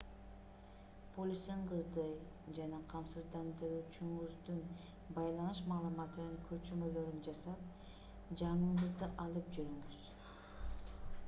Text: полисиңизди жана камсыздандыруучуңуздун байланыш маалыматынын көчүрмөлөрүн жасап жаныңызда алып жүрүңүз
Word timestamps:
полисиңизди 1.17 2.05
жана 2.59 2.79
камсыздандыруучуңуздун 2.93 4.63
байланыш 5.19 5.61
маалыматынын 5.73 6.41
көчүрмөлөрүн 6.49 7.23
жасап 7.29 8.35
жаныңызда 8.43 9.13
алып 9.29 9.55
жүрүңүз 9.61 10.05